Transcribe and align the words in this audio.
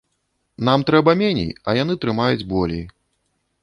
Нам 0.69 0.85
трэба 0.91 1.15
меней, 1.21 1.51
а 1.67 1.79
яны 1.83 2.01
трымаюць 2.07 2.47
болей. 2.57 2.85